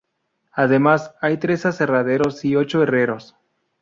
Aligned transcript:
Además, 0.53 1.13
hay 1.21 1.37
tres 1.37 1.63
aserraderos 1.67 2.43
y 2.43 2.55
ocho 2.55 2.81
herreros. 2.81 3.35